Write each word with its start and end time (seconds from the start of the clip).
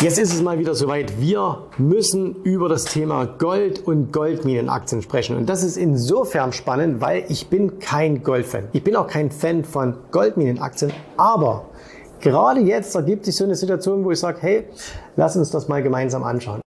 Jetzt 0.00 0.18
ist 0.18 0.32
es 0.32 0.40
mal 0.40 0.58
wieder 0.58 0.74
soweit. 0.74 1.20
Wir 1.20 1.58
müssen 1.76 2.36
über 2.42 2.70
das 2.70 2.86
Thema 2.86 3.26
Gold 3.26 3.86
und 3.86 4.14
Goldminenaktien 4.14 5.02
sprechen. 5.02 5.36
Und 5.36 5.46
das 5.46 5.62
ist 5.62 5.76
insofern 5.76 6.54
spannend, 6.54 7.02
weil 7.02 7.26
ich 7.28 7.48
bin 7.48 7.80
kein 7.80 8.22
Goldfan. 8.22 8.68
Ich 8.72 8.82
bin 8.82 8.96
auch 8.96 9.06
kein 9.06 9.30
Fan 9.30 9.62
von 9.62 9.98
Goldminenaktien. 10.10 10.90
Aber 11.18 11.66
gerade 12.20 12.60
jetzt 12.60 12.94
ergibt 12.94 13.26
sich 13.26 13.36
so 13.36 13.44
eine 13.44 13.54
Situation, 13.54 14.02
wo 14.02 14.10
ich 14.10 14.18
sage, 14.18 14.38
hey, 14.40 14.64
lass 15.16 15.36
uns 15.36 15.50
das 15.50 15.68
mal 15.68 15.82
gemeinsam 15.82 16.24
anschauen. 16.24 16.62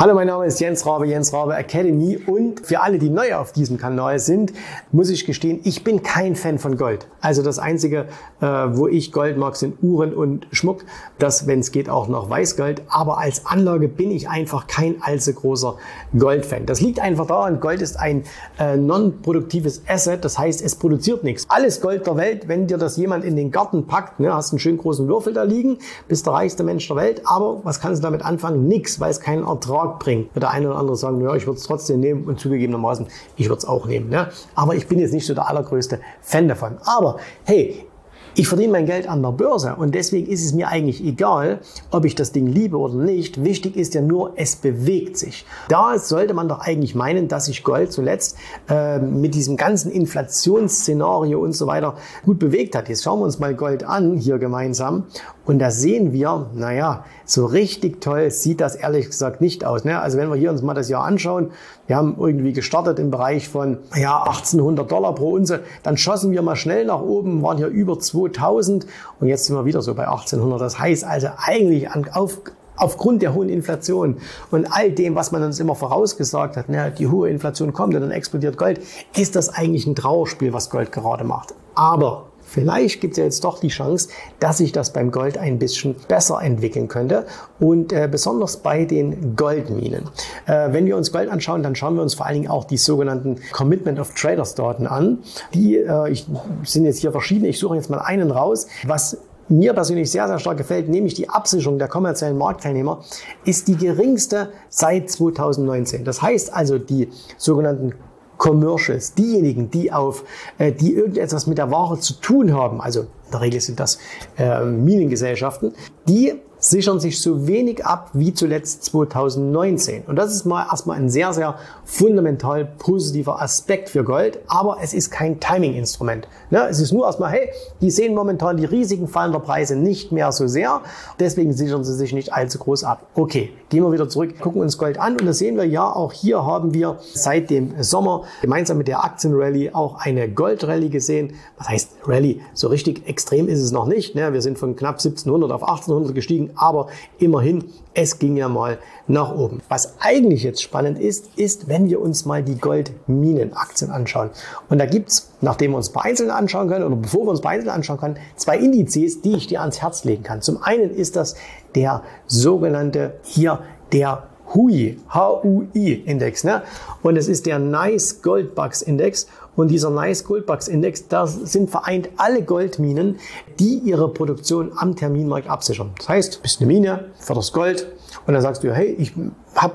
Hallo, 0.00 0.14
mein 0.14 0.28
Name 0.28 0.46
ist 0.46 0.58
Jens 0.60 0.86
Rabe, 0.86 1.06
Jens 1.06 1.30
Rabe 1.34 1.54
Academy 1.54 2.16
und 2.26 2.66
für 2.66 2.80
alle, 2.80 2.98
die 2.98 3.10
neu 3.10 3.34
auf 3.34 3.52
diesem 3.52 3.76
Kanal 3.76 4.18
sind, 4.18 4.50
muss 4.92 5.10
ich 5.10 5.26
gestehen, 5.26 5.60
ich 5.64 5.84
bin 5.84 6.02
kein 6.02 6.36
Fan 6.36 6.58
von 6.58 6.78
Gold. 6.78 7.06
Also 7.20 7.42
das 7.42 7.58
Einzige, 7.58 8.06
äh, 8.40 8.46
wo 8.46 8.88
ich 8.88 9.12
Gold 9.12 9.36
mag, 9.36 9.56
sind 9.56 9.82
Uhren 9.82 10.14
und 10.14 10.46
Schmuck. 10.52 10.86
Das, 11.18 11.46
wenn 11.46 11.60
es 11.60 11.70
geht, 11.70 11.90
auch 11.90 12.08
noch 12.08 12.30
Weißgold. 12.30 12.80
Aber 12.88 13.18
als 13.18 13.44
Anlage 13.44 13.88
bin 13.88 14.10
ich 14.10 14.26
einfach 14.26 14.68
kein 14.68 15.02
allzu 15.02 15.34
großer 15.34 15.76
Goldfan. 16.18 16.64
Das 16.64 16.80
liegt 16.80 16.98
einfach 16.98 17.26
daran, 17.26 17.60
Gold 17.60 17.82
ist 17.82 18.00
ein 18.00 18.24
äh, 18.58 18.78
non-produktives 18.78 19.82
Asset. 19.86 20.24
Das 20.24 20.38
heißt, 20.38 20.62
es 20.62 20.76
produziert 20.76 21.24
nichts. 21.24 21.44
Alles 21.50 21.82
Gold 21.82 22.06
der 22.06 22.16
Welt, 22.16 22.48
wenn 22.48 22.66
dir 22.66 22.78
das 22.78 22.96
jemand 22.96 23.22
in 23.22 23.36
den 23.36 23.50
Garten 23.50 23.86
packt, 23.86 24.18
ne, 24.18 24.32
hast 24.32 24.52
einen 24.52 24.60
schönen 24.60 24.78
großen 24.78 25.06
Würfel 25.08 25.34
da 25.34 25.42
liegen, 25.42 25.76
bist 26.08 26.24
der 26.24 26.32
reichste 26.32 26.62
Mensch 26.62 26.88
der 26.88 26.96
Welt. 26.96 27.20
Aber 27.26 27.60
was 27.64 27.80
kannst 27.80 28.02
du 28.02 28.06
damit 28.06 28.24
anfangen? 28.24 28.66
Nix, 28.66 28.98
weil 28.98 29.10
es 29.10 29.20
keinen 29.20 29.44
Ertrag 29.44 29.89
Bringt, 29.98 30.34
wird 30.34 30.42
der 30.42 30.50
eine 30.50 30.68
oder 30.70 30.78
andere 30.78 30.96
sagen, 30.96 31.20
ja, 31.20 31.34
ich 31.34 31.46
würde 31.46 31.58
es 31.58 31.64
trotzdem 31.64 32.00
nehmen 32.00 32.24
und 32.24 32.38
zugegebenermaßen, 32.38 33.06
ich 33.36 33.48
würde 33.48 33.58
es 33.58 33.64
auch 33.64 33.86
nehmen. 33.86 34.08
Ne? 34.08 34.28
Aber 34.54 34.74
ich 34.74 34.86
bin 34.86 34.98
jetzt 34.98 35.12
nicht 35.12 35.26
so 35.26 35.34
der 35.34 35.48
allergrößte 35.48 36.00
Fan 36.20 36.48
davon. 36.48 36.78
Aber 36.84 37.16
hey, 37.44 37.86
ich 38.34 38.48
verdiene 38.48 38.72
mein 38.72 38.86
Geld 38.86 39.08
an 39.08 39.22
der 39.22 39.32
Börse 39.32 39.74
und 39.76 39.94
deswegen 39.94 40.30
ist 40.30 40.44
es 40.44 40.52
mir 40.52 40.68
eigentlich 40.68 41.04
egal, 41.04 41.60
ob 41.90 42.04
ich 42.04 42.14
das 42.14 42.32
Ding 42.32 42.46
liebe 42.46 42.76
oder 42.76 42.94
nicht. 42.94 43.44
Wichtig 43.44 43.76
ist 43.76 43.94
ja 43.94 44.02
nur, 44.02 44.32
es 44.36 44.56
bewegt 44.56 45.16
sich. 45.16 45.44
Da 45.68 45.98
sollte 45.98 46.34
man 46.34 46.48
doch 46.48 46.60
eigentlich 46.60 46.94
meinen, 46.94 47.28
dass 47.28 47.46
sich 47.46 47.64
Gold 47.64 47.92
zuletzt 47.92 48.36
äh, 48.68 48.98
mit 48.98 49.34
diesem 49.34 49.56
ganzen 49.56 49.90
Inflationsszenario 49.90 51.40
und 51.40 51.52
so 51.52 51.66
weiter 51.66 51.96
gut 52.24 52.38
bewegt 52.38 52.74
hat. 52.76 52.88
Jetzt 52.88 53.02
schauen 53.02 53.20
wir 53.20 53.24
uns 53.24 53.38
mal 53.38 53.54
Gold 53.54 53.84
an 53.84 54.16
hier 54.16 54.38
gemeinsam 54.38 55.04
und 55.44 55.58
da 55.58 55.70
sehen 55.70 56.12
wir, 56.12 56.50
naja, 56.54 57.04
so 57.24 57.46
richtig 57.46 58.00
toll 58.00 58.30
sieht 58.30 58.60
das 58.60 58.76
ehrlich 58.76 59.06
gesagt 59.06 59.40
nicht 59.40 59.64
aus. 59.64 59.84
Ne? 59.84 60.00
Also 60.00 60.18
wenn 60.18 60.28
wir 60.28 60.36
hier 60.36 60.50
uns 60.50 60.62
mal 60.62 60.74
das 60.74 60.88
Jahr 60.88 61.04
anschauen, 61.04 61.50
wir 61.86 61.96
haben 61.96 62.14
irgendwie 62.18 62.52
gestartet 62.52 63.00
im 63.00 63.10
Bereich 63.10 63.48
von 63.48 63.78
ja, 63.96 64.22
1800 64.22 64.88
Dollar 64.88 65.14
pro 65.14 65.32
Unze, 65.32 65.60
dann 65.82 65.96
schossen 65.96 66.30
wir 66.30 66.42
mal 66.42 66.54
schnell 66.54 66.84
nach 66.84 67.00
oben, 67.00 67.42
waren 67.42 67.56
hier 67.56 67.66
über 67.66 67.98
2000 68.28 68.86
und 69.20 69.28
jetzt 69.28 69.46
sind 69.46 69.56
wir 69.56 69.64
wieder 69.64 69.82
so 69.82 69.94
bei 69.94 70.08
1800. 70.08 70.60
Das 70.60 70.78
heißt 70.78 71.04
also 71.04 71.28
eigentlich 71.36 71.90
an, 71.90 72.08
auf, 72.12 72.38
aufgrund 72.76 73.22
der 73.22 73.34
hohen 73.34 73.48
Inflation 73.48 74.16
und 74.50 74.66
all 74.70 74.90
dem, 74.90 75.14
was 75.14 75.32
man 75.32 75.42
uns 75.42 75.60
immer 75.60 75.74
vorausgesagt 75.74 76.56
hat, 76.56 76.68
ne, 76.68 76.92
die 76.96 77.08
hohe 77.08 77.28
Inflation 77.28 77.72
kommt 77.72 77.94
und 77.94 78.00
dann 78.00 78.10
explodiert 78.10 78.56
Gold, 78.56 78.80
ist 79.16 79.36
das 79.36 79.48
eigentlich 79.50 79.86
ein 79.86 79.94
Trauerspiel, 79.94 80.52
was 80.52 80.70
Gold 80.70 80.92
gerade 80.92 81.24
macht. 81.24 81.54
Aber 81.74 82.29
Vielleicht 82.50 83.00
gibt 83.00 83.12
es 83.12 83.18
ja 83.18 83.24
jetzt 83.24 83.44
doch 83.44 83.60
die 83.60 83.68
Chance, 83.68 84.08
dass 84.40 84.58
sich 84.58 84.72
das 84.72 84.92
beim 84.92 85.12
Gold 85.12 85.38
ein 85.38 85.60
bisschen 85.60 85.94
besser 86.08 86.40
entwickeln 86.42 86.88
könnte 86.88 87.26
und 87.60 87.92
äh, 87.92 88.08
besonders 88.10 88.56
bei 88.56 88.84
den 88.84 89.36
Goldminen. 89.36 90.08
Äh, 90.46 90.72
wenn 90.72 90.84
wir 90.84 90.96
uns 90.96 91.12
Gold 91.12 91.30
anschauen, 91.30 91.62
dann 91.62 91.76
schauen 91.76 91.94
wir 91.94 92.02
uns 92.02 92.14
vor 92.14 92.26
allen 92.26 92.34
Dingen 92.34 92.50
auch 92.50 92.64
die 92.64 92.76
sogenannten 92.76 93.36
Commitment 93.52 94.00
of 94.00 94.14
Traders 94.14 94.56
Daten 94.56 94.88
an. 94.88 95.18
Die 95.54 95.76
äh, 95.76 96.10
ich, 96.10 96.26
sind 96.64 96.86
jetzt 96.86 96.98
hier 96.98 97.12
verschiedene. 97.12 97.48
Ich 97.48 97.60
suche 97.60 97.76
jetzt 97.76 97.88
mal 97.88 97.98
einen 97.98 98.32
raus. 98.32 98.66
Was 98.84 99.18
mir 99.48 99.72
persönlich 99.72 100.10
sehr, 100.10 100.26
sehr 100.26 100.38
stark 100.38 100.58
gefällt, 100.58 100.88
nämlich 100.88 101.14
die 101.14 101.28
Absicherung 101.28 101.78
der 101.78 101.88
kommerziellen 101.88 102.38
Marktteilnehmer, 102.38 103.04
ist 103.44 103.68
die 103.68 103.76
geringste 103.76 104.50
seit 104.68 105.10
2019. 105.10 106.04
Das 106.04 106.22
heißt 106.22 106.52
also, 106.54 106.78
die 106.78 107.08
sogenannten 107.36 107.94
Commercials, 108.40 109.12
diejenigen, 109.12 109.70
die 109.70 109.92
auf, 109.92 110.24
äh, 110.56 110.72
die 110.72 110.94
irgendetwas 110.94 111.46
mit 111.46 111.58
der 111.58 111.70
Ware 111.70 112.00
zu 112.00 112.14
tun 112.14 112.54
haben, 112.54 112.80
also 112.80 113.02
in 113.02 113.06
der 113.32 113.42
Regel 113.42 113.60
sind 113.60 113.78
das 113.78 113.98
äh, 114.38 114.64
Minengesellschaften, 114.64 115.74
die 116.08 116.32
sichern 116.60 117.00
sich 117.00 117.20
so 117.20 117.46
wenig 117.46 117.84
ab 117.84 118.10
wie 118.12 118.32
zuletzt 118.32 118.84
2019. 118.84 120.04
Und 120.06 120.16
das 120.16 120.32
ist 120.32 120.44
mal 120.44 120.66
erstmal 120.70 120.98
ein 120.98 121.08
sehr, 121.08 121.32
sehr 121.32 121.56
fundamental 121.84 122.66
positiver 122.78 123.42
Aspekt 123.42 123.88
für 123.88 124.04
Gold, 124.04 124.38
aber 124.46 124.76
es 124.82 124.94
ist 124.94 125.10
kein 125.10 125.40
Timing-Instrument. 125.40 126.28
Ne? 126.50 126.66
Es 126.68 126.78
ist 126.78 126.92
nur 126.92 127.06
erstmal, 127.06 127.32
hey, 127.32 127.48
die 127.80 127.90
sehen 127.90 128.14
momentan 128.14 128.58
die 128.58 128.66
Risiken 128.66 129.08
fallender 129.08 129.40
Preise 129.40 129.74
nicht 129.74 130.12
mehr 130.12 130.30
so 130.32 130.46
sehr, 130.46 130.82
deswegen 131.18 131.52
sichern 131.52 131.82
sie 131.82 131.94
sich 131.94 132.12
nicht 132.12 132.32
allzu 132.32 132.58
groß 132.58 132.84
ab. 132.84 133.06
Okay, 133.14 133.50
gehen 133.70 133.82
wir 133.82 133.92
wieder 133.92 134.08
zurück, 134.08 134.38
gucken 134.38 134.60
uns 134.60 134.76
Gold 134.78 134.98
an 134.98 135.16
und 135.16 135.26
da 135.26 135.32
sehen 135.32 135.56
wir 135.56 135.64
ja, 135.64 135.90
auch 135.90 136.12
hier 136.12 136.44
haben 136.44 136.74
wir 136.74 136.98
seit 137.14 137.50
dem 137.50 137.82
Sommer 137.82 138.24
gemeinsam 138.42 138.78
mit 138.78 138.88
der 138.88 139.02
Aktienrallye 139.04 139.70
auch 139.72 139.96
eine 139.96 140.28
Goldrallye 140.28 140.90
gesehen. 140.90 141.34
Was 141.56 141.68
heißt 141.68 141.90
Rallye? 142.06 142.40
So 142.52 142.68
richtig 142.68 143.08
extrem 143.08 143.48
ist 143.48 143.60
es 143.60 143.72
noch 143.72 143.86
nicht. 143.86 144.14
Ne? 144.14 144.32
Wir 144.32 144.42
sind 144.42 144.58
von 144.58 144.76
knapp 144.76 144.96
1700 144.96 145.50
auf 145.50 145.62
1800 145.62 146.14
gestiegen 146.14 146.49
aber 146.56 146.88
immerhin, 147.18 147.64
es 147.94 148.18
ging 148.18 148.36
ja 148.36 148.48
mal 148.48 148.78
nach 149.06 149.34
oben. 149.34 149.60
Was 149.68 149.94
eigentlich 150.00 150.42
jetzt 150.42 150.62
spannend 150.62 150.98
ist, 150.98 151.30
ist, 151.36 151.68
wenn 151.68 151.88
wir 151.88 152.00
uns 152.00 152.24
mal 152.24 152.42
die 152.42 152.58
Goldminenaktien 152.58 153.90
anschauen. 153.90 154.30
Und 154.68 154.78
da 154.78 154.86
gibt's, 154.86 155.30
nachdem 155.40 155.72
wir 155.72 155.78
uns 155.78 155.90
bei 155.90 156.02
Einzelnen 156.02 156.30
anschauen 156.30 156.68
können 156.68 156.84
oder 156.84 156.96
bevor 156.96 157.24
wir 157.26 157.30
uns 157.30 157.40
bei 157.40 157.50
Einzelnen 157.50 157.74
anschauen 157.74 157.98
können, 157.98 158.16
zwei 158.36 158.58
Indizes, 158.58 159.22
die 159.22 159.34
ich 159.34 159.48
dir 159.48 159.60
ans 159.60 159.82
Herz 159.82 160.04
legen 160.04 160.22
kann. 160.22 160.42
Zum 160.42 160.62
einen 160.62 160.90
ist 160.90 161.16
das 161.16 161.34
der 161.74 162.02
sogenannte 162.26 163.14
hier 163.22 163.60
der 163.92 164.29
HUI, 164.54 164.98
H-U-I-Index. 165.08 166.44
Ne? 166.44 166.62
Und 167.02 167.16
es 167.16 167.28
ist 167.28 167.46
der 167.46 167.58
Nice 167.58 168.22
Gold 168.22 168.54
Bucks 168.54 168.82
Index. 168.82 169.26
Und 169.56 169.68
dieser 169.68 169.90
Nice 169.90 170.24
Gold 170.24 170.46
Bucks 170.46 170.68
Index, 170.68 171.08
da 171.08 171.26
sind 171.26 171.70
vereint 171.70 172.08
alle 172.16 172.42
Goldminen, 172.42 173.18
die 173.58 173.78
ihre 173.78 174.12
Produktion 174.12 174.72
am 174.76 174.96
Terminmarkt 174.96 175.48
absichern. 175.48 175.90
Das 175.98 176.08
heißt, 176.08 176.36
du 176.36 176.40
bist 176.40 176.60
eine 176.60 176.66
Mine, 176.66 177.06
förderst 177.18 177.52
Gold 177.52 177.86
und 178.26 178.34
dann 178.34 178.42
sagst 178.42 178.64
du, 178.64 178.74
hey, 178.74 178.94
ich 178.98 179.12
habe 179.54 179.74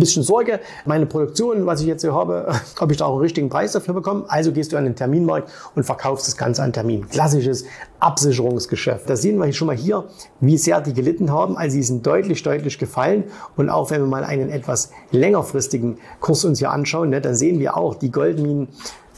ein 0.00 0.04
bisschen 0.04 0.22
Sorge, 0.22 0.60
meine 0.86 1.04
Produktion, 1.04 1.66
was 1.66 1.82
ich 1.82 1.86
jetzt 1.86 2.00
hier 2.00 2.14
habe, 2.14 2.52
ob 2.80 2.90
ich 2.90 2.96
da 2.96 3.04
auch 3.04 3.12
einen 3.12 3.20
richtigen 3.20 3.50
Preis 3.50 3.72
dafür 3.72 3.94
bekomme. 3.94 4.24
Also 4.28 4.50
gehst 4.50 4.72
du 4.72 4.78
an 4.78 4.84
den 4.84 4.96
Terminmarkt 4.96 5.50
und 5.74 5.84
verkaufst 5.84 6.26
das 6.26 6.36
Ganze 6.36 6.62
an 6.62 6.72
Termin. 6.72 7.06
Klassisches 7.08 7.64
Absicherungsgeschäft. 8.00 9.08
Da 9.08 9.16
sehen 9.16 9.36
wir 9.36 9.52
schon 9.52 9.66
mal 9.66 9.76
hier, 9.76 10.04
wie 10.40 10.56
sehr 10.56 10.80
die 10.80 10.94
gelitten 10.94 11.30
haben. 11.30 11.56
Also 11.56 11.74
sie 11.74 11.82
sind 11.82 12.06
deutlich, 12.06 12.42
deutlich 12.42 12.78
gefallen. 12.78 13.24
Und 13.56 13.68
auch 13.68 13.90
wenn 13.90 14.00
wir 14.00 14.08
mal 14.08 14.24
einen 14.24 14.48
etwas 14.48 14.90
längerfristigen 15.12 15.98
Kurs 16.20 16.44
uns 16.44 16.58
hier 16.58 16.70
anschauen, 16.70 17.10
ne, 17.10 17.20
dann 17.20 17.34
sehen 17.34 17.58
wir 17.58 17.76
auch 17.76 17.94
die 17.94 18.10
Goldminen 18.10 18.68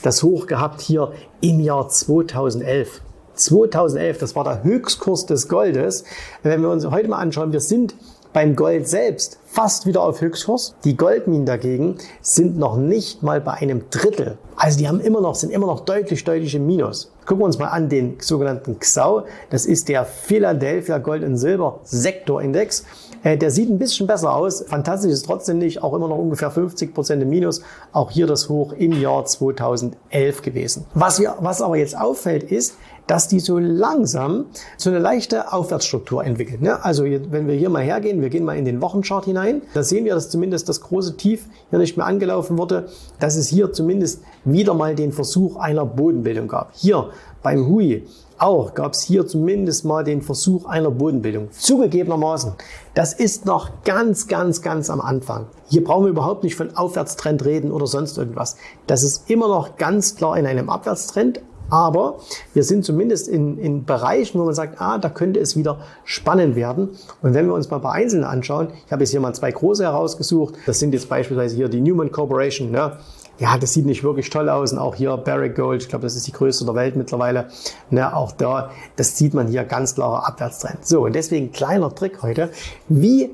das 0.02 0.24
Hoch 0.24 0.48
gehabt 0.48 0.80
hier 0.80 1.12
im 1.40 1.60
Jahr 1.60 1.88
2011. 1.88 3.02
2011, 3.34 4.18
das 4.18 4.36
war 4.36 4.44
der 4.44 4.64
Höchstkurs 4.64 5.26
des 5.26 5.48
Goldes. 5.48 6.04
Wenn 6.42 6.60
wir 6.60 6.70
uns 6.70 6.84
heute 6.86 7.08
mal 7.08 7.18
anschauen, 7.18 7.52
wir 7.52 7.60
sind 7.60 7.94
beim 8.32 8.56
Gold 8.56 8.88
selbst 8.88 9.38
fast 9.44 9.86
wieder 9.86 10.02
auf 10.02 10.20
Höchstkurs. 10.20 10.74
Die 10.84 10.96
Goldminen 10.96 11.46
dagegen 11.46 11.98
sind 12.20 12.58
noch 12.58 12.76
nicht 12.76 13.22
mal 13.22 13.40
bei 13.40 13.52
einem 13.52 13.90
Drittel. 13.90 14.38
Also 14.56 14.78
die 14.78 14.88
haben 14.88 15.00
immer 15.00 15.20
noch, 15.20 15.34
sind 15.34 15.50
immer 15.50 15.66
noch 15.66 15.80
deutlich, 15.80 16.24
deutlich 16.24 16.54
im 16.54 16.66
Minus. 16.66 17.12
Gucken 17.26 17.42
wir 17.42 17.46
uns 17.46 17.58
mal 17.58 17.68
an 17.68 17.88
den 17.88 18.16
sogenannten 18.20 18.78
XAU. 18.78 19.24
Das 19.50 19.66
ist 19.66 19.88
der 19.88 20.04
Philadelphia 20.04 20.98
Gold 20.98 21.22
und 21.22 21.36
Silber 21.36 21.80
Sektorindex. 21.84 22.84
Äh, 23.22 23.38
der 23.38 23.50
sieht 23.50 23.70
ein 23.70 23.78
bisschen 23.78 24.06
besser 24.06 24.34
aus. 24.34 24.64
Fantastisch 24.66 25.12
ist 25.12 25.26
trotzdem 25.26 25.58
nicht. 25.58 25.82
Auch 25.82 25.94
immer 25.94 26.08
noch 26.08 26.18
ungefähr 26.18 26.50
50 26.50 26.94
Prozent 26.94 27.22
im 27.22 27.30
Minus. 27.30 27.62
Auch 27.92 28.10
hier 28.10 28.26
das 28.26 28.48
Hoch 28.48 28.72
im 28.72 29.00
Jahr 29.00 29.24
2011 29.24 30.42
gewesen. 30.42 30.84
Was, 30.94 31.20
wir, 31.20 31.36
was 31.40 31.62
aber 31.62 31.76
jetzt 31.76 31.96
auffällt 31.96 32.44
ist, 32.44 32.76
dass 33.06 33.28
die 33.28 33.40
so 33.40 33.58
langsam 33.58 34.46
so 34.76 34.90
eine 34.90 34.98
leichte 34.98 35.52
Aufwärtsstruktur 35.52 36.24
entwickeln. 36.24 36.62
Ne? 36.62 36.84
Also 36.84 37.04
wenn 37.04 37.48
wir 37.48 37.54
hier 37.54 37.68
mal 37.68 37.82
hergehen, 37.82 38.22
wir 38.22 38.30
gehen 38.30 38.44
mal 38.44 38.56
in 38.56 38.64
den 38.64 38.80
Wochenchart 38.80 39.24
hinein, 39.24 39.62
da 39.74 39.82
sehen 39.82 40.04
wir, 40.04 40.14
dass 40.14 40.30
zumindest 40.30 40.68
das 40.68 40.80
große 40.80 41.16
Tief 41.16 41.46
hier 41.70 41.78
nicht 41.78 41.96
mehr 41.96 42.06
angelaufen 42.06 42.58
wurde, 42.58 42.88
dass 43.18 43.36
es 43.36 43.48
hier 43.48 43.72
zumindest 43.72 44.22
wieder 44.44 44.74
mal 44.74 44.94
den 44.94 45.12
Versuch 45.12 45.56
einer 45.56 45.84
Bodenbildung 45.84 46.48
gab. 46.48 46.70
Hier 46.74 47.10
beim 47.42 47.66
Hui 47.66 48.04
auch 48.42 48.74
gab 48.74 48.94
es 48.94 49.02
hier 49.02 49.24
zumindest 49.24 49.84
mal 49.84 50.02
den 50.02 50.20
Versuch 50.20 50.64
einer 50.64 50.90
Bodenbildung. 50.90 51.52
Zugegebenermaßen, 51.52 52.54
das 52.92 53.12
ist 53.12 53.46
noch 53.46 53.70
ganz, 53.84 54.26
ganz, 54.26 54.62
ganz 54.62 54.90
am 54.90 55.00
Anfang. 55.00 55.46
Hier 55.68 55.84
brauchen 55.84 56.06
wir 56.06 56.10
überhaupt 56.10 56.42
nicht 56.42 56.56
von 56.56 56.76
Aufwärtstrend 56.76 57.44
reden 57.44 57.70
oder 57.70 57.86
sonst 57.86 58.18
irgendwas. 58.18 58.56
Das 58.88 59.04
ist 59.04 59.30
immer 59.30 59.46
noch 59.46 59.76
ganz 59.76 60.16
klar 60.16 60.36
in 60.36 60.46
einem 60.46 60.70
Abwärtstrend, 60.70 61.40
aber 61.70 62.18
wir 62.52 62.64
sind 62.64 62.84
zumindest 62.84 63.28
in, 63.28 63.58
in 63.58 63.84
Bereichen, 63.84 64.40
wo 64.40 64.44
man 64.44 64.54
sagt, 64.54 64.80
ah, 64.80 64.98
da 64.98 65.08
könnte 65.08 65.38
es 65.38 65.56
wieder 65.56 65.78
spannend 66.04 66.56
werden. 66.56 66.90
Und 67.22 67.34
wenn 67.34 67.46
wir 67.46 67.54
uns 67.54 67.70
mal 67.70 67.78
bei 67.78 67.92
Einzelnen 67.92 68.24
anschauen, 68.24 68.68
ich 68.86 68.92
habe 68.92 69.04
jetzt 69.04 69.10
hier 69.12 69.20
mal 69.20 69.32
zwei 69.34 69.52
große 69.52 69.84
herausgesucht. 69.84 70.56
Das 70.66 70.80
sind 70.80 70.92
jetzt 70.92 71.08
beispielsweise 71.08 71.56
hier 71.56 71.68
die 71.68 71.80
Newman 71.80 72.10
Corporation. 72.10 72.72
Ne? 72.72 72.98
Ja, 73.42 73.58
das 73.58 73.72
sieht 73.72 73.86
nicht 73.86 74.04
wirklich 74.04 74.30
toll 74.30 74.48
aus. 74.48 74.72
Und 74.72 74.78
auch 74.78 74.94
hier 74.94 75.16
Barrick 75.16 75.56
Gold, 75.56 75.82
ich 75.82 75.88
glaube, 75.88 76.04
das 76.04 76.14
ist 76.14 76.28
die 76.28 76.32
größte 76.32 76.64
der 76.64 76.76
Welt 76.76 76.94
mittlerweile. 76.94 77.48
Ne, 77.90 78.14
auch 78.14 78.30
da, 78.30 78.70
das 78.94 79.18
sieht 79.18 79.34
man 79.34 79.48
hier 79.48 79.64
ganz 79.64 79.96
klarer 79.96 80.28
Abwärtstrend. 80.28 80.86
So, 80.86 81.04
und 81.06 81.14
deswegen 81.14 81.50
kleiner 81.50 81.92
Trick 81.92 82.22
heute. 82.22 82.50
Wie 82.88 83.30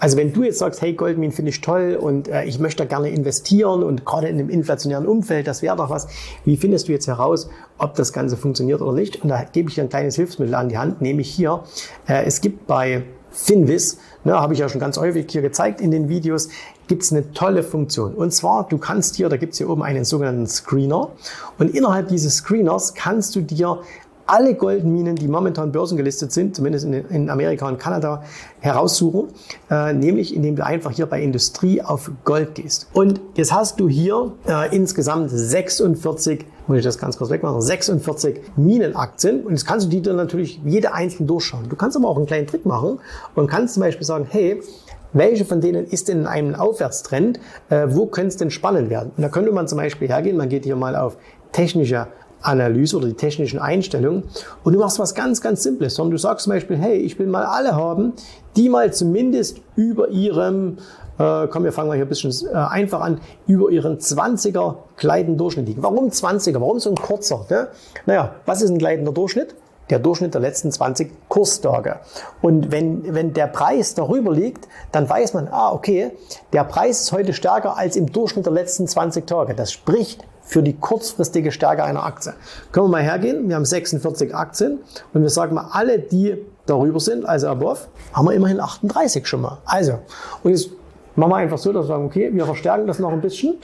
also 0.00 0.16
wenn 0.16 0.32
du 0.32 0.42
jetzt 0.42 0.58
sagst, 0.58 0.82
hey, 0.82 0.94
Goldmin 0.94 1.30
finde 1.30 1.50
ich 1.50 1.60
toll 1.60 1.94
und 1.94 2.26
äh, 2.26 2.42
ich 2.42 2.58
möchte 2.58 2.84
gerne 2.86 3.08
investieren 3.10 3.84
und 3.84 4.04
gerade 4.04 4.26
in 4.26 4.36
einem 4.36 4.48
inflationären 4.48 5.06
Umfeld, 5.06 5.46
das 5.46 5.62
wäre 5.62 5.76
doch 5.76 5.90
was. 5.90 6.08
Wie 6.44 6.56
findest 6.56 6.88
du 6.88 6.92
jetzt 6.92 7.06
heraus, 7.06 7.48
ob 7.78 7.94
das 7.94 8.12
Ganze 8.12 8.36
funktioniert 8.36 8.82
oder 8.82 8.94
nicht? 8.94 9.22
Und 9.22 9.28
da 9.28 9.44
gebe 9.44 9.68
ich 9.68 9.76
dir 9.76 9.82
ein 9.82 9.90
kleines 9.90 10.16
Hilfsmittel 10.16 10.56
an 10.56 10.68
die 10.68 10.76
Hand, 10.76 11.02
nämlich 11.02 11.30
hier, 11.30 11.62
äh, 12.08 12.24
es 12.24 12.40
gibt 12.40 12.66
bei 12.66 13.04
Finvis, 13.30 13.98
ne, 14.24 14.34
habe 14.34 14.54
ich 14.54 14.58
ja 14.58 14.68
schon 14.68 14.80
ganz 14.80 14.98
häufig 14.98 15.26
hier 15.30 15.40
gezeigt 15.40 15.80
in 15.80 15.92
den 15.92 16.08
Videos, 16.08 16.48
gibt 16.92 17.04
es 17.04 17.10
eine 17.10 17.32
tolle 17.32 17.62
Funktion. 17.62 18.12
Und 18.12 18.34
zwar, 18.34 18.68
du 18.68 18.76
kannst 18.76 19.16
hier, 19.16 19.30
da 19.30 19.38
gibt 19.38 19.52
es 19.52 19.58
hier 19.58 19.70
oben 19.70 19.82
einen 19.82 20.04
sogenannten 20.04 20.46
Screener 20.46 21.08
und 21.58 21.74
innerhalb 21.74 22.08
dieses 22.08 22.36
Screeners 22.36 22.92
kannst 22.92 23.34
du 23.34 23.40
dir 23.40 23.78
alle 24.26 24.54
Goldminen, 24.54 25.16
die 25.16 25.26
momentan 25.26 25.72
börsengelistet 25.72 26.32
sind, 26.32 26.54
zumindest 26.54 26.84
in, 26.84 26.92
in 26.92 27.30
Amerika 27.30 27.66
und 27.66 27.78
Kanada, 27.78 28.24
heraussuchen, 28.60 29.28
äh, 29.70 29.94
nämlich 29.94 30.36
indem 30.36 30.54
du 30.54 30.66
einfach 30.66 30.90
hier 30.90 31.06
bei 31.06 31.22
Industrie 31.22 31.80
auf 31.80 32.10
Gold 32.24 32.56
gehst. 32.56 32.88
Und 32.92 33.22
jetzt 33.36 33.54
hast 33.54 33.80
du 33.80 33.88
hier 33.88 34.32
äh, 34.46 34.76
insgesamt 34.76 35.30
46 35.30 36.44
muss 36.66 36.76
ich 36.76 36.84
das 36.84 36.98
ganz 36.98 37.16
kurz 37.16 37.30
wegmachen, 37.30 37.62
46 37.62 38.40
Minenaktien 38.56 39.44
und 39.44 39.52
jetzt 39.52 39.66
kannst 39.66 39.86
du 39.86 39.90
die 39.90 40.02
dann 40.02 40.16
natürlich 40.16 40.60
jede 40.62 40.92
einzeln 40.92 41.26
durchschauen. 41.26 41.70
Du 41.70 41.74
kannst 41.74 41.96
aber 41.96 42.08
auch 42.08 42.18
einen 42.18 42.26
kleinen 42.26 42.46
Trick 42.46 42.66
machen 42.66 43.00
und 43.34 43.48
kannst 43.48 43.74
zum 43.74 43.80
Beispiel 43.80 44.06
sagen, 44.06 44.26
hey, 44.30 44.62
welche 45.12 45.44
von 45.44 45.60
denen 45.60 45.86
ist 45.86 46.08
denn 46.08 46.20
in 46.20 46.26
einem 46.26 46.54
Aufwärtstrend? 46.54 47.38
Äh, 47.68 47.86
wo 47.88 48.06
könnte 48.06 48.28
es 48.28 48.36
denn 48.36 48.50
spannend 48.50 48.90
werden? 48.90 49.12
Und 49.16 49.22
da 49.22 49.28
könnte 49.28 49.52
man 49.52 49.68
zum 49.68 49.78
Beispiel 49.78 50.08
hergehen, 50.08 50.36
man 50.36 50.48
geht 50.48 50.64
hier 50.64 50.76
mal 50.76 50.96
auf 50.96 51.16
technische 51.52 52.06
Analyse 52.42 52.96
oder 52.96 53.06
die 53.06 53.14
technischen 53.14 53.58
Einstellungen 53.58 54.24
und 54.64 54.72
du 54.72 54.78
machst 54.78 54.98
was 54.98 55.14
ganz, 55.14 55.40
ganz 55.40 55.62
Simples, 55.62 55.94
sondern 55.94 56.12
du 56.12 56.18
sagst 56.18 56.44
zum 56.44 56.52
Beispiel, 56.52 56.76
hey, 56.76 56.96
ich 56.96 57.18
will 57.18 57.26
mal 57.26 57.44
alle 57.44 57.74
haben, 57.76 58.14
die 58.56 58.68
mal 58.68 58.92
zumindest 58.92 59.60
über 59.76 60.08
ihrem, 60.08 60.78
äh, 61.18 61.46
komm, 61.48 61.64
wir 61.64 61.72
fangen 61.72 61.88
mal 61.88 61.94
hier 61.94 62.04
ein 62.04 62.08
bisschen 62.08 62.32
äh, 62.52 62.56
einfach 62.56 63.00
an, 63.00 63.20
über 63.46 63.70
ihren 63.70 63.98
20er 63.98 64.76
gleitenden 64.96 65.38
Durchschnitt 65.38 65.68
liegen. 65.68 65.82
Warum 65.82 66.08
20er? 66.08 66.60
Warum 66.60 66.80
so 66.80 66.90
ein 66.90 66.96
kurzer? 66.96 67.46
Ne? 67.48 67.68
Naja, 68.06 68.34
was 68.44 68.62
ist 68.62 68.70
ein 68.70 68.78
gleitender 68.78 69.12
Durchschnitt? 69.12 69.54
Der 69.92 69.98
Durchschnitt 69.98 70.34
der 70.34 70.40
letzten 70.40 70.72
20 70.72 71.28
Kurstage. 71.28 72.00
Und 72.40 72.72
wenn, 72.72 73.14
wenn 73.14 73.34
der 73.34 73.46
Preis 73.46 73.94
darüber 73.94 74.32
liegt, 74.32 74.66
dann 74.90 75.08
weiß 75.08 75.34
man, 75.34 75.48
ah, 75.48 75.72
okay, 75.72 76.12
der 76.52 76.64
Preis 76.64 77.02
ist 77.02 77.12
heute 77.12 77.34
stärker 77.34 77.76
als 77.76 77.94
im 77.94 78.10
Durchschnitt 78.10 78.46
der 78.46 78.52
letzten 78.52 78.88
20 78.88 79.26
Tage. 79.26 79.54
Das 79.54 79.70
spricht 79.70 80.24
für 80.40 80.62
die 80.62 80.72
kurzfristige 80.72 81.52
Stärke 81.52 81.84
einer 81.84 82.04
Aktie. 82.04 82.32
Können 82.72 82.86
wir 82.86 82.90
mal 82.90 83.02
hergehen, 83.02 83.48
wir 83.48 83.54
haben 83.54 83.64
46 83.64 84.34
Aktien 84.34 84.80
und 85.12 85.22
wir 85.22 85.30
sagen 85.30 85.54
mal, 85.54 85.68
alle, 85.72 85.98
die 85.98 86.38
darüber 86.66 86.98
sind, 86.98 87.26
also 87.26 87.48
above, 87.48 87.80
haben 88.12 88.26
wir 88.26 88.32
immerhin 88.32 88.60
38 88.60 89.26
schon 89.26 89.42
mal. 89.42 89.58
Also, 89.64 89.98
und 90.42 90.52
jetzt 90.52 90.70
machen 91.16 91.30
wir 91.30 91.36
einfach 91.36 91.58
so, 91.58 91.72
dass 91.72 91.84
wir 91.84 91.88
sagen, 91.88 92.06
okay, 92.06 92.30
wir 92.32 92.44
verstärken 92.46 92.86
das 92.86 92.98
noch 92.98 93.12
ein 93.12 93.20
bisschen 93.20 93.54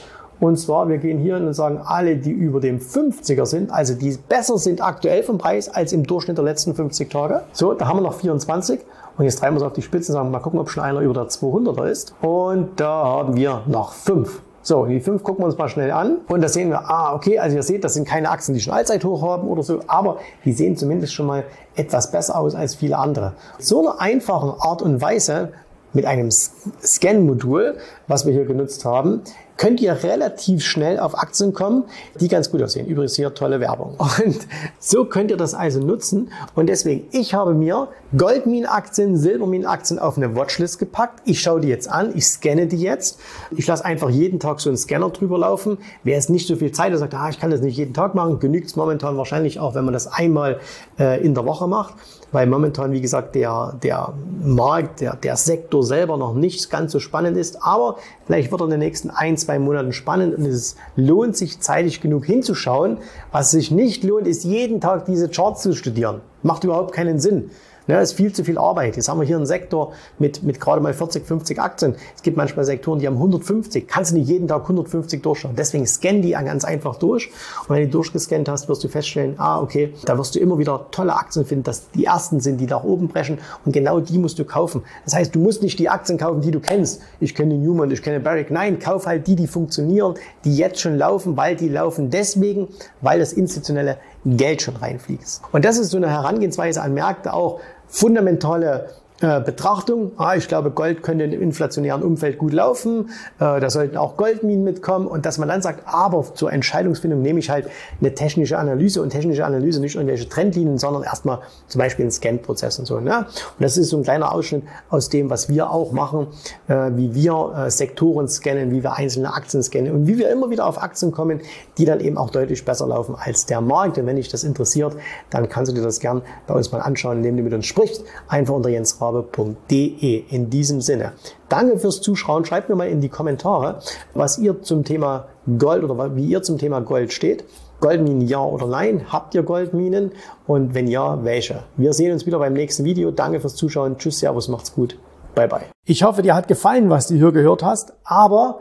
und 0.40 0.56
zwar, 0.56 0.88
wir 0.88 0.98
gehen 0.98 1.18
hier 1.18 1.36
und 1.36 1.52
sagen, 1.52 1.80
alle, 1.84 2.16
die 2.16 2.30
über 2.30 2.60
dem 2.60 2.78
50er 2.78 3.46
sind, 3.46 3.70
also 3.72 3.94
die 3.94 4.16
besser 4.28 4.58
sind 4.58 4.82
aktuell 4.82 5.22
vom 5.22 5.38
Preis 5.38 5.68
als 5.68 5.92
im 5.92 6.04
Durchschnitt 6.04 6.38
der 6.38 6.44
letzten 6.44 6.74
50 6.74 7.10
Tage. 7.10 7.42
So, 7.52 7.74
da 7.74 7.86
haben 7.86 7.98
wir 7.98 8.02
noch 8.02 8.14
24. 8.14 8.80
Und 9.16 9.24
jetzt 9.24 9.40
treiben 9.40 9.56
wir 9.56 9.62
es 9.62 9.66
auf 9.66 9.72
die 9.72 9.82
Spitze 9.82 10.12
und 10.12 10.18
sagen, 10.18 10.30
mal 10.30 10.38
gucken, 10.38 10.60
ob 10.60 10.70
schon 10.70 10.84
einer 10.84 11.00
über 11.00 11.14
der 11.14 11.24
200er 11.24 11.86
ist. 11.86 12.14
Und 12.22 12.78
da 12.78 13.04
haben 13.04 13.36
wir 13.36 13.62
noch 13.66 13.92
5. 13.92 14.42
So, 14.62 14.84
die 14.84 15.00
fünf 15.00 15.22
gucken 15.22 15.42
wir 15.42 15.46
uns 15.46 15.56
mal 15.56 15.68
schnell 15.68 15.90
an 15.92 16.18
und 16.28 16.42
da 16.42 16.48
sehen 16.48 16.68
wir, 16.68 16.90
ah, 16.90 17.14
okay, 17.14 17.38
also 17.38 17.56
ihr 17.56 17.62
seht, 17.62 17.84
das 17.84 17.94
sind 17.94 18.06
keine 18.06 18.28
Aktien, 18.28 18.54
die 18.54 18.60
schon 18.60 18.74
Allzeithoch 18.74 19.22
haben 19.22 19.48
oder 19.48 19.62
so, 19.62 19.80
aber 19.86 20.18
die 20.44 20.52
sehen 20.52 20.76
zumindest 20.76 21.14
schon 21.14 21.26
mal 21.26 21.44
etwas 21.74 22.10
besser 22.10 22.38
aus 22.38 22.54
als 22.54 22.74
viele 22.74 22.98
andere. 22.98 23.32
So 23.58 23.80
eine 23.80 23.98
einfache 23.98 24.56
Art 24.60 24.82
und 24.82 25.00
Weise 25.00 25.52
mit 25.92 26.04
einem 26.04 26.30
Scan-Modul, 26.30 27.76
was 28.06 28.26
wir 28.26 28.32
hier 28.32 28.44
genutzt 28.44 28.84
haben, 28.84 29.22
könnt 29.58 29.80
ihr 29.80 29.92
relativ 30.04 30.64
schnell 30.64 30.98
auf 31.00 31.18
Aktien 31.18 31.52
kommen, 31.52 31.84
die 32.20 32.28
ganz 32.28 32.50
gut 32.50 32.62
aussehen. 32.62 32.86
Übrigens 32.86 33.16
hier 33.16 33.34
tolle 33.34 33.60
Werbung. 33.60 33.96
Und 34.24 34.46
so 34.78 35.04
könnt 35.04 35.30
ihr 35.30 35.36
das 35.36 35.52
also 35.52 35.80
nutzen. 35.80 36.30
Und 36.54 36.68
deswegen, 36.68 37.08
ich 37.10 37.34
habe 37.34 37.52
mir 37.54 37.88
Goldminen-Aktien, 38.16 39.16
Silberminen-Aktien 39.16 39.98
auf 39.98 40.16
eine 40.16 40.34
Watchlist 40.36 40.78
gepackt. 40.78 41.20
Ich 41.24 41.42
schaue 41.42 41.60
die 41.60 41.68
jetzt 41.68 41.90
an, 41.90 42.12
ich 42.16 42.26
scanne 42.26 42.68
die 42.68 42.78
jetzt. 42.78 43.18
Ich 43.50 43.66
lasse 43.66 43.84
einfach 43.84 44.08
jeden 44.08 44.38
Tag 44.38 44.60
so 44.60 44.70
einen 44.70 44.78
Scanner 44.78 45.10
drüber 45.10 45.38
laufen. 45.38 45.78
Wer 46.04 46.16
es 46.16 46.28
nicht 46.28 46.46
so 46.46 46.54
viel 46.54 46.70
Zeit 46.70 46.92
hat, 46.92 47.00
sagt, 47.00 47.14
ah, 47.14 47.28
ich 47.28 47.40
kann 47.40 47.50
das 47.50 47.60
nicht 47.60 47.76
jeden 47.76 47.94
Tag 47.94 48.14
machen, 48.14 48.38
genügt 48.38 48.68
es 48.68 48.76
momentan 48.76 49.16
wahrscheinlich 49.16 49.58
auch, 49.58 49.74
wenn 49.74 49.84
man 49.84 49.92
das 49.92 50.06
einmal 50.06 50.60
äh, 50.98 51.20
in 51.22 51.34
der 51.34 51.44
Woche 51.44 51.66
macht 51.66 51.94
weil 52.32 52.46
momentan, 52.46 52.92
wie 52.92 53.00
gesagt, 53.00 53.34
der, 53.34 53.74
der 53.82 54.12
Markt, 54.42 55.00
der, 55.00 55.16
der 55.16 55.36
Sektor 55.36 55.77
selber 55.82 56.16
noch 56.16 56.34
nicht 56.34 56.70
ganz 56.70 56.92
so 56.92 57.00
spannend 57.00 57.36
ist. 57.36 57.62
Aber 57.62 57.96
vielleicht 58.26 58.50
wird 58.50 58.60
er 58.60 58.64
in 58.64 58.70
den 58.70 58.80
nächsten 58.80 59.10
ein, 59.10 59.36
zwei 59.36 59.58
Monaten 59.58 59.92
spannend 59.92 60.36
und 60.36 60.44
es 60.46 60.76
lohnt 60.96 61.36
sich 61.36 61.60
zeitig 61.60 62.00
genug 62.00 62.24
hinzuschauen. 62.26 62.98
Was 63.32 63.50
sich 63.50 63.70
nicht 63.70 64.04
lohnt, 64.04 64.26
ist 64.26 64.44
jeden 64.44 64.80
Tag 64.80 65.06
diese 65.06 65.28
Charts 65.28 65.62
zu 65.62 65.74
studieren. 65.74 66.20
Macht 66.42 66.64
überhaupt 66.64 66.92
keinen 66.92 67.18
Sinn. 67.18 67.50
Ja, 67.88 67.96
ne, 67.96 68.02
ist 68.02 68.12
viel 68.12 68.32
zu 68.34 68.44
viel 68.44 68.58
Arbeit. 68.58 68.96
Jetzt 68.96 69.08
haben 69.08 69.18
wir 69.18 69.26
hier 69.26 69.36
einen 69.36 69.46
Sektor 69.46 69.94
mit, 70.18 70.42
mit 70.42 70.60
gerade 70.60 70.82
mal 70.82 70.92
40, 70.92 71.26
50 71.26 71.58
Aktien. 71.58 71.96
Es 72.14 72.22
gibt 72.22 72.36
manchmal 72.36 72.66
Sektoren, 72.66 72.98
die 72.98 73.06
haben 73.06 73.16
150. 73.16 73.88
Kannst 73.88 74.10
du 74.10 74.16
nicht 74.16 74.28
jeden 74.28 74.46
Tag 74.46 74.62
150 74.62 75.22
durchschauen. 75.22 75.54
Deswegen 75.56 75.86
scan 75.86 76.20
die 76.20 76.32
ganz 76.32 76.66
einfach 76.66 76.96
durch. 76.96 77.30
Und 77.66 77.74
wenn 77.74 77.84
du 77.84 77.88
durchgescannt 77.88 78.46
hast, 78.50 78.68
wirst 78.68 78.84
du 78.84 78.88
feststellen, 78.88 79.36
ah, 79.38 79.62
okay, 79.62 79.94
da 80.04 80.18
wirst 80.18 80.34
du 80.34 80.38
immer 80.38 80.58
wieder 80.58 80.86
tolle 80.90 81.14
Aktien 81.14 81.46
finden, 81.46 81.64
dass 81.64 81.90
die 81.92 82.04
ersten 82.04 82.40
sind, 82.40 82.60
die 82.60 82.66
nach 82.66 82.84
oben 82.84 83.08
brechen. 83.08 83.38
Und 83.64 83.72
genau 83.72 84.00
die 84.00 84.18
musst 84.18 84.38
du 84.38 84.44
kaufen. 84.44 84.82
Das 85.06 85.14
heißt, 85.14 85.34
du 85.34 85.38
musst 85.38 85.62
nicht 85.62 85.78
die 85.78 85.88
Aktien 85.88 86.18
kaufen, 86.18 86.42
die 86.42 86.50
du 86.50 86.60
kennst. 86.60 87.00
Ich 87.20 87.34
kenne 87.34 87.54
Newman, 87.54 87.90
ich 87.90 88.02
kenne 88.02 88.20
Barrick. 88.20 88.50
Nein, 88.50 88.78
kauf 88.78 89.06
halt 89.06 89.26
die, 89.26 89.34
die 89.34 89.46
funktionieren, 89.46 90.14
die 90.44 90.54
jetzt 90.54 90.80
schon 90.80 90.98
laufen, 90.98 91.38
weil 91.38 91.56
die 91.56 91.70
laufen 91.70 92.10
deswegen, 92.10 92.68
weil 93.00 93.18
das 93.18 93.32
institutionelle 93.32 93.96
Geld 94.26 94.60
schon 94.60 94.76
reinfließt. 94.76 95.42
Und 95.52 95.64
das 95.64 95.78
ist 95.78 95.90
so 95.90 95.96
eine 95.96 96.10
Herangehensweise 96.10 96.82
an 96.82 96.92
Märkte 96.92 97.32
auch, 97.32 97.60
fundamentale 97.88 98.90
äh, 99.20 99.40
Betrachtung. 99.40 100.12
Ah, 100.16 100.36
ich 100.36 100.46
glaube, 100.46 100.70
Gold 100.70 101.02
könnte 101.02 101.24
im 101.24 101.42
inflationären 101.42 102.04
Umfeld 102.04 102.38
gut 102.38 102.52
laufen. 102.52 103.10
Äh, 103.40 103.58
da 103.58 103.68
sollten 103.68 103.96
auch 103.96 104.16
Goldminen 104.16 104.62
mitkommen. 104.62 105.08
Und 105.08 105.26
dass 105.26 105.38
man 105.38 105.48
dann 105.48 105.60
sagt, 105.60 105.82
aber 105.86 106.24
zur 106.34 106.52
Entscheidungsfindung 106.52 107.20
nehme 107.20 107.40
ich 107.40 107.50
halt 107.50 107.66
eine 108.00 108.14
technische 108.14 108.58
Analyse 108.58 109.02
und 109.02 109.10
technische 109.10 109.44
Analyse 109.44 109.80
nicht 109.80 109.96
irgendwelche 109.96 110.28
Trendlinien, 110.28 110.78
sondern 110.78 111.02
erstmal 111.02 111.40
zum 111.66 111.80
Beispiel 111.80 112.04
einen 112.04 112.12
Scan-Prozess 112.12 112.78
und 112.78 112.84
so. 112.84 113.00
Ne? 113.00 113.18
Und 113.18 113.26
das 113.58 113.76
ist 113.76 113.88
so 113.88 113.96
ein 113.96 114.04
kleiner 114.04 114.32
Ausschnitt 114.32 114.62
aus 114.88 115.08
dem, 115.08 115.30
was 115.30 115.48
wir 115.48 115.70
auch 115.72 115.90
machen, 115.90 116.28
äh, 116.68 116.90
wie 116.94 117.12
wir 117.12 117.66
Sektoren 117.68 118.28
scannen, 118.28 118.70
wie 118.70 118.84
wir 118.84 118.92
einzelne 118.94 119.34
Aktien 119.34 119.64
scannen 119.64 119.92
und 119.92 120.06
wie 120.06 120.18
wir 120.18 120.30
immer 120.30 120.50
wieder 120.50 120.64
auf 120.64 120.80
Aktien 120.80 121.10
kommen, 121.10 121.40
die 121.76 121.84
dann 121.84 121.98
eben 121.98 122.16
auch 122.16 122.30
deutlich 122.30 122.64
besser 122.64 122.86
laufen 122.86 123.16
als 123.18 123.46
der 123.46 123.60
Markt. 123.60 123.98
Und 123.98 124.06
wenn 124.06 124.14
dich 124.14 124.28
das 124.28 124.44
interessiert, 124.44 124.94
dann 125.30 125.48
kannst 125.48 125.72
du 125.72 125.74
dir 125.74 125.82
das 125.82 125.98
gern 125.98 126.22
bei 126.46 126.54
uns 126.54 126.70
mal 126.70 126.80
anschauen, 126.80 127.18
indem 127.18 127.36
du 127.36 127.42
mit 127.42 127.52
uns 127.52 127.66
sprichst. 127.66 128.04
Einfach 128.28 128.54
unter 128.54 128.68
Jens 128.68 128.96
habe.de. 129.08 130.24
In 130.28 130.50
diesem 130.50 130.80
Sinne, 130.80 131.12
danke 131.48 131.78
fürs 131.78 132.00
Zuschauen. 132.00 132.44
Schreibt 132.44 132.68
mir 132.68 132.76
mal 132.76 132.88
in 132.88 133.00
die 133.00 133.08
Kommentare, 133.08 133.80
was 134.14 134.38
ihr 134.38 134.62
zum 134.62 134.84
Thema 134.84 135.26
Gold 135.58 135.84
oder 135.84 136.14
wie 136.16 136.26
ihr 136.26 136.42
zum 136.42 136.58
Thema 136.58 136.80
Gold 136.80 137.12
steht. 137.12 137.44
Goldminen 137.80 138.22
ja 138.22 138.44
oder 138.44 138.66
nein? 138.66 139.06
Habt 139.08 139.34
ihr 139.34 139.42
Goldminen? 139.42 140.12
Und 140.46 140.74
wenn 140.74 140.88
ja, 140.88 141.24
welche? 141.24 141.62
Wir 141.76 141.92
sehen 141.92 142.12
uns 142.12 142.26
wieder 142.26 142.38
beim 142.38 142.52
nächsten 142.52 142.84
Video. 142.84 143.10
Danke 143.10 143.40
fürs 143.40 143.54
Zuschauen. 143.54 143.98
Tschüss, 143.98 144.18
Servus, 144.18 144.48
macht's 144.48 144.74
gut. 144.74 144.98
Bye 145.34 145.48
bye. 145.48 145.66
Ich 145.84 146.02
hoffe, 146.02 146.22
dir 146.22 146.34
hat 146.34 146.48
gefallen, 146.48 146.90
was 146.90 147.06
du 147.06 147.14
hier 147.14 147.32
gehört 147.32 147.62
hast, 147.62 147.92
aber 148.04 148.60